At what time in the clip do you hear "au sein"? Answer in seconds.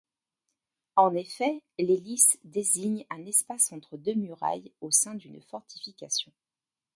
4.81-5.13